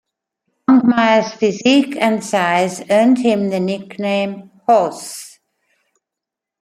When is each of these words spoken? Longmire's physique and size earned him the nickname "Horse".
Longmire's 0.67 1.31
physique 1.35 1.95
and 1.95 2.25
size 2.25 2.81
earned 2.89 3.19
him 3.19 3.51
the 3.51 3.59
nickname 3.59 4.49
"Horse". 4.67 5.37